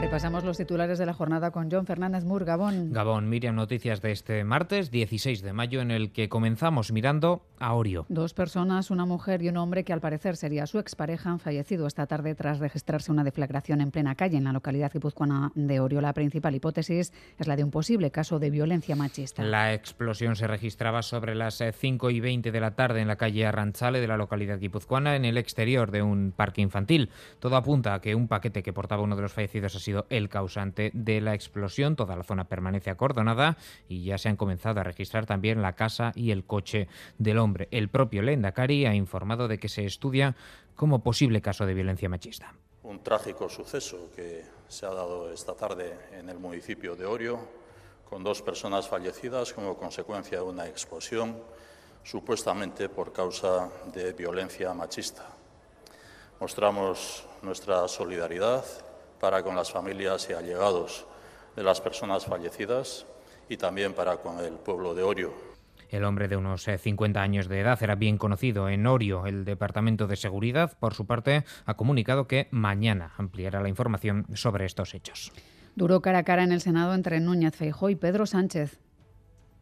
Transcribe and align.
Repasamos 0.00 0.44
los 0.44 0.56
titulares 0.56 0.96
de 0.98 1.06
la 1.06 1.12
jornada 1.12 1.50
con 1.50 1.68
John 1.72 1.84
Fernández 1.84 2.24
Mur, 2.24 2.44
Gabón. 2.44 2.92
Gabón, 2.92 3.28
Miriam, 3.28 3.56
noticias 3.56 4.00
de 4.00 4.12
este 4.12 4.44
martes 4.44 4.92
16 4.92 5.42
de 5.42 5.52
mayo 5.52 5.80
en 5.80 5.90
el 5.90 6.12
que 6.12 6.28
comenzamos 6.28 6.92
mirando 6.92 7.42
a 7.58 7.74
Orio. 7.74 8.06
Dos 8.08 8.32
personas, 8.32 8.92
una 8.92 9.06
mujer 9.06 9.42
y 9.42 9.48
un 9.48 9.56
hombre 9.56 9.82
que 9.82 9.92
al 9.92 10.00
parecer 10.00 10.36
sería 10.36 10.68
su 10.68 10.78
expareja, 10.78 11.30
han 11.30 11.40
fallecido 11.40 11.88
esta 11.88 12.06
tarde 12.06 12.36
tras 12.36 12.60
registrarse 12.60 13.10
una 13.10 13.24
deflagración 13.24 13.80
en 13.80 13.90
plena 13.90 14.14
calle 14.14 14.36
en 14.36 14.44
la 14.44 14.52
localidad 14.52 14.92
guipuzcoana 14.92 15.50
de 15.56 15.80
Orio. 15.80 16.00
La 16.00 16.12
principal 16.12 16.54
hipótesis 16.54 17.12
es 17.36 17.46
la 17.48 17.56
de 17.56 17.64
un 17.64 17.72
posible 17.72 18.12
caso 18.12 18.38
de 18.38 18.50
violencia 18.50 18.94
machista. 18.94 19.42
La 19.42 19.74
explosión 19.74 20.36
se 20.36 20.46
registraba 20.46 21.02
sobre 21.02 21.34
las 21.34 21.60
5 21.72 22.10
y 22.10 22.20
20 22.20 22.52
de 22.52 22.60
la 22.60 22.76
tarde 22.76 23.00
en 23.00 23.08
la 23.08 23.16
calle 23.16 23.46
Arranchale 23.46 24.00
de 24.00 24.06
la 24.06 24.16
localidad 24.16 24.60
guipuzcoana 24.60 25.16
en 25.16 25.24
el 25.24 25.36
exterior 25.38 25.90
de 25.90 26.02
un 26.02 26.32
parque 26.34 26.60
infantil. 26.60 27.10
Todo 27.40 27.56
apunta 27.56 27.94
a 27.94 28.00
que 28.00 28.14
un 28.14 28.28
paquete 28.28 28.62
que 28.62 28.72
portaba 28.72 29.02
uno 29.02 29.16
de 29.16 29.22
los 29.22 29.32
fallecidos 29.32 29.74
ha 29.74 29.80
sido 29.80 29.97
el 30.10 30.28
causante 30.28 30.90
de 30.94 31.20
la 31.20 31.34
explosión. 31.34 31.96
Toda 31.96 32.16
la 32.16 32.24
zona 32.24 32.48
permanece 32.48 32.90
acordonada 32.90 33.56
y 33.88 34.04
ya 34.04 34.18
se 34.18 34.28
han 34.28 34.36
comenzado 34.36 34.80
a 34.80 34.84
registrar 34.84 35.26
también 35.26 35.62
la 35.62 35.74
casa 35.74 36.12
y 36.14 36.30
el 36.30 36.44
coche 36.44 36.88
del 37.18 37.38
hombre. 37.38 37.68
El 37.70 37.88
propio 37.88 38.22
Lendakari 38.22 38.86
ha 38.86 38.94
informado 38.94 39.48
de 39.48 39.58
que 39.58 39.68
se 39.68 39.84
estudia 39.84 40.36
como 40.76 41.02
posible 41.02 41.40
caso 41.40 41.66
de 41.66 41.74
violencia 41.74 42.08
machista. 42.08 42.54
Un 42.82 43.02
trágico 43.02 43.48
suceso 43.48 44.10
que 44.14 44.44
se 44.68 44.86
ha 44.86 44.94
dado 44.94 45.32
esta 45.32 45.54
tarde 45.54 45.98
en 46.12 46.28
el 46.28 46.38
municipio 46.38 46.94
de 46.94 47.04
Orio, 47.04 47.38
con 48.08 48.22
dos 48.22 48.40
personas 48.40 48.88
fallecidas 48.88 49.52
como 49.52 49.76
consecuencia 49.76 50.38
de 50.38 50.44
una 50.44 50.66
explosión, 50.66 51.36
supuestamente 52.02 52.88
por 52.88 53.12
causa 53.12 53.68
de 53.92 54.12
violencia 54.12 54.72
machista. 54.72 55.26
Mostramos 56.40 57.26
nuestra 57.42 57.86
solidaridad 57.88 58.64
para 59.20 59.42
con 59.42 59.56
las 59.56 59.70
familias 59.70 60.28
y 60.30 60.32
allegados 60.32 61.06
de 61.56 61.62
las 61.62 61.80
personas 61.80 62.24
fallecidas 62.24 63.06
y 63.48 63.56
también 63.56 63.94
para 63.94 64.18
con 64.18 64.38
el 64.40 64.54
pueblo 64.54 64.94
de 64.94 65.02
Orio. 65.02 65.32
El 65.88 66.04
hombre 66.04 66.28
de 66.28 66.36
unos 66.36 66.64
50 66.64 67.20
años 67.20 67.48
de 67.48 67.60
edad 67.60 67.82
era 67.82 67.94
bien 67.94 68.18
conocido 68.18 68.68
en 68.68 68.86
Orio. 68.86 69.26
El 69.26 69.44
Departamento 69.44 70.06
de 70.06 70.16
Seguridad, 70.16 70.76
por 70.78 70.92
su 70.92 71.06
parte, 71.06 71.44
ha 71.64 71.74
comunicado 71.74 72.26
que 72.26 72.48
mañana 72.50 73.12
ampliará 73.16 73.62
la 73.62 73.70
información 73.70 74.26
sobre 74.34 74.66
estos 74.66 74.94
hechos. 74.94 75.32
Duró 75.76 76.02
cara 76.02 76.18
a 76.18 76.24
cara 76.24 76.42
en 76.42 76.52
el 76.52 76.60
Senado 76.60 76.92
entre 76.94 77.20
Núñez 77.20 77.56
Feijó 77.56 77.88
y 77.88 77.96
Pedro 77.96 78.26
Sánchez. 78.26 78.80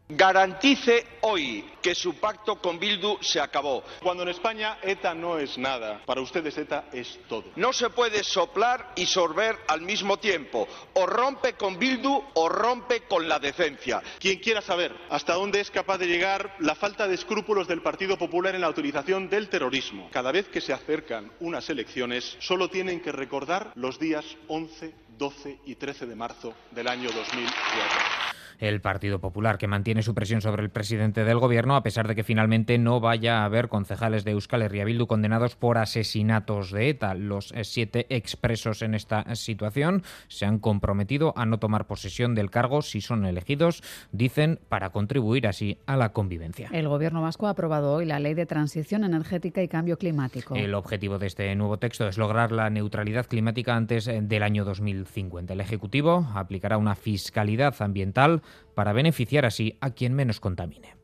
Garantice 0.09 1.05
hoy 1.23 1.65
que 1.83 1.93
su 1.93 2.15
pacto 2.15 2.61
con 2.61 2.79
Bildu 2.79 3.19
se 3.21 3.41
acabó. 3.41 3.83
Cuando 4.01 4.23
en 4.23 4.29
España 4.29 4.79
ETA 4.81 5.15
no 5.15 5.37
es 5.37 5.59
nada, 5.59 6.01
para 6.07 6.21
ustedes 6.21 6.57
ETA 6.57 6.85
es 6.93 7.19
todo. 7.29 7.47
No 7.57 7.73
se 7.73 7.91
puede 7.91 8.23
soplar 8.23 8.93
y 8.95 9.07
sorber 9.07 9.59
al 9.67 9.81
mismo 9.81 10.17
tiempo. 10.19 10.69
O 10.95 11.07
rompe 11.07 11.55
con 11.55 11.77
Bildu 11.77 12.23
o 12.35 12.49
rompe 12.49 13.01
con 13.09 13.29
la 13.29 13.41
decencia. 13.41 14.01
Quien 14.21 14.39
quiera 14.39 14.61
saber 14.61 14.95
hasta 15.11 15.35
dónde 15.35 15.59
es 15.59 15.73
capaz 15.73 15.99
de 15.99 16.07
llegar 16.07 16.55
la 16.61 16.77
falta 16.77 17.09
de 17.09 17.17
escrúpulos 17.17 17.67
del 17.67 17.83
Partido 17.83 18.17
Popular 18.17 18.55
en 18.55 18.61
la 18.61 18.69
utilización 18.69 19.29
del 19.29 19.49
terrorismo, 19.49 20.09
cada 20.13 20.31
vez 20.31 20.47
que 20.49 20.61
se 20.61 20.73
acercan 20.73 21.33
unas 21.41 21.69
elecciones, 21.69 22.37
solo 22.39 22.71
tienen 22.71 23.01
que 23.01 23.11
recordar 23.11 23.73
los 23.75 23.99
días 23.99 24.25
11, 24.47 24.95
12 25.19 25.59
y 25.67 25.75
13 25.75 26.07
de 26.07 26.15
marzo 26.15 26.55
del 26.71 26.87
año 26.87 27.11
2004 27.11 28.36
el 28.59 28.81
Partido 28.81 29.21
Popular, 29.21 29.59
que 29.59 29.67
mantiene 29.67 30.03
su 30.03 30.15
presión 30.15 30.41
sobre 30.41 30.63
el 30.63 30.71
presidente 30.71 31.25
del 31.25 31.39
gobierno, 31.39 31.77
a 31.77 31.83
pesar 31.83 32.09
de 32.09 32.15
que 32.15 32.25
finalmente 32.25 32.79
no 32.79 33.01
vaya 33.01 33.41
a 33.41 33.45
haber 33.45 33.69
concejales 33.69 34.25
de 34.25 34.33
Euskal 34.33 34.63
Herria 34.63 34.85
Bildu 34.85 35.07
condenados 35.07 35.57
por 35.57 35.79
asesinatos 35.79 36.71
de 36.71 36.91
ETA. 36.91 37.15
Los 37.15 37.53
siete 37.63 38.07
expresos 38.09 38.83
en 38.83 38.95
esta 38.95 39.35
situación 39.35 40.03
se 40.29 40.47
han 40.47 40.59
comprometido 40.59 41.33
a 41.37 41.47
no 41.47 41.59
tomar 41.59 41.87
posesión 41.87 42.35
del 42.35 42.51
cargo 42.51 42.83
si 42.83 43.01
son 43.01 43.25
elegidos, 43.27 43.83
dicen, 44.13 44.59
para 44.69 44.91
contribuir 44.91 45.47
así 45.47 45.79
a 45.87 45.97
la 45.97 46.13
convivencia. 46.13 46.69
El 46.73 46.89
gobierno 46.89 47.23
vasco 47.23 47.47
ha 47.47 47.51
aprobado 47.51 47.93
hoy 47.93 48.07
la 48.07 48.21
Ley 48.21 48.35
de 48.35 48.47
Transición 48.47 49.05
Energética 49.05 49.63
y 49.63 49.69
Cambio 49.69 49.99
Climático. 49.99 50.55
El 50.55 50.75
objetivo 50.75 51.19
de 51.19 51.27
este 51.27 51.55
nuevo 51.55 51.79
texto 51.79 52.09
es 52.09 52.19
lograr 52.19 52.53
la 52.53 52.71
neutralidad 52.71 53.27
climática 53.27 53.77
antes 53.77 54.07
del 54.07 54.43
año 54.43 54.65
2050. 54.65 55.53
El 55.53 55.61
Ejecutivo 55.61 56.27
aplicará 56.35 56.79
una 56.79 56.95
fiscalidad 56.95 57.75
ambiental 57.81 58.43
para 58.75 58.93
beneficiar 58.93 59.45
así 59.45 59.77
a 59.81 59.91
quien 59.91 60.15
menos 60.15 60.41
contamine 60.41 60.97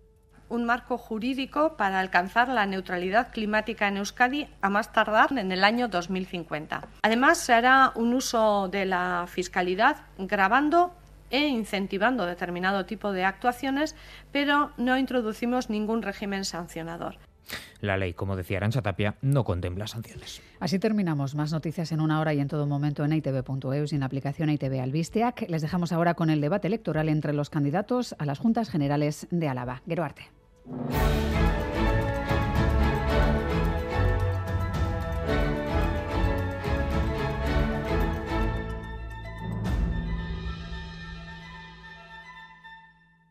un 0.53 0.64
marco 0.66 0.98
jurídico 0.98 1.78
para 1.78 1.98
alcanzar 1.98 2.48
la 2.48 2.66
neutralidad 2.66 3.32
climática 3.32 3.88
en 3.88 3.97
Euskadi 3.97 4.48
a 4.60 4.69
más 4.69 4.92
tardar 4.92 5.32
en 5.38 5.50
el 5.50 5.64
año 5.64 5.88
2050. 5.88 6.88
Además, 7.00 7.38
se 7.38 7.54
hará 7.54 7.92
un 7.94 8.12
uso 8.12 8.69
de 8.69 8.84
la 8.84 9.25
fiscalidad 9.28 10.04
grabando 10.19 10.92
e 11.30 11.48
incentivando 11.48 12.26
determinado 12.26 12.84
tipo 12.84 13.12
de 13.12 13.25
actuaciones, 13.25 13.97
pero 14.30 14.72
no 14.76 14.98
introducimos 14.98 15.70
ningún 15.70 16.03
régimen 16.03 16.44
sancionador. 16.44 17.16
La 17.82 17.97
ley, 17.97 18.15
como 18.15 18.37
decía 18.37 18.59
Arancha 18.59 18.81
Tapia, 18.81 19.16
no 19.22 19.43
contempla 19.44 19.88
sanciones. 19.88 20.41
Así 20.60 20.78
terminamos. 20.78 21.34
Más 21.34 21.53
noticias 21.53 21.91
en 21.91 22.00
una 22.00 22.20
hora 22.20 22.32
y 22.32 22.38
en 22.38 22.47
todo 22.47 22.66
momento 22.66 23.04
en 23.04 23.12
itv.eus 23.12 23.93
y 23.93 23.97
en 23.97 24.00
la 24.00 24.06
aplicación 24.06 24.50
ITV 24.50 24.81
Albisteac. 24.81 25.47
Les 25.48 25.62
dejamos 25.62 25.92
ahora 25.92 26.15
con 26.15 26.31
el 26.31 26.41
debate 26.41 26.69
electoral 26.69 27.09
entre 27.09 27.32
los 27.32 27.50
candidatos 27.50 28.15
a 28.19 28.25
las 28.25 28.38
Juntas 28.38 28.71
Generales 28.71 29.26
de 29.32 29.48
Álava. 29.48 29.82
Geroarte. 29.87 30.31